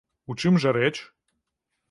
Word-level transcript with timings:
У 0.33 0.35
чым 0.43 0.57
жа 0.63 0.73
рэч? 0.79 0.91